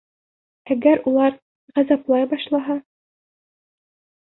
[0.75, 1.37] Әгәр улар
[1.81, 2.81] ғазаплай башлаһа...